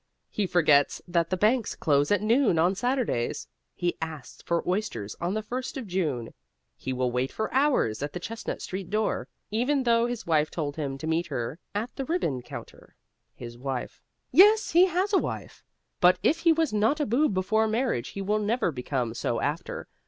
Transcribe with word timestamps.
He 0.31 0.47
forgets 0.47 0.99
that 1.07 1.29
the 1.29 1.37
banks 1.37 1.75
close 1.75 2.09
at 2.09 2.23
noon 2.23 2.57
on 2.57 2.73
Saturdays. 2.73 3.47
He 3.75 3.97
asks 4.01 4.41
for 4.41 4.67
oysters 4.67 5.15
on 5.21 5.35
the 5.35 5.43
first 5.43 5.77
of 5.77 5.85
June. 5.85 6.33
He 6.75 6.91
will 6.91 7.11
wait 7.11 7.31
for 7.31 7.53
hours 7.53 8.01
at 8.01 8.11
the 8.13 8.19
Chestnut 8.19 8.63
Street 8.63 8.89
door, 8.89 9.27
even 9.51 9.83
though 9.83 10.07
his 10.07 10.25
wife 10.25 10.49
told 10.49 10.75
him 10.75 10.97
to 10.97 11.05
meet 11.05 11.27
her 11.27 11.59
at 11.75 11.95
the 11.95 12.05
ribbon 12.05 12.41
counter. 12.41 12.95
HIS 13.35 13.59
WIFE 13.59 14.01
Yes, 14.31 14.71
he 14.71 14.87
has 14.87 15.13
a 15.13 15.19
wife. 15.19 15.63
But 15.99 16.17
if 16.23 16.39
he 16.39 16.51
was 16.51 16.73
not 16.73 16.99
a 16.99 17.05
Boob 17.05 17.35
before 17.35 17.67
marriage 17.67 18.07
he 18.09 18.23
will 18.23 18.39
never 18.39 18.71
become 18.71 19.13
so 19.13 19.39
after. 19.39 19.87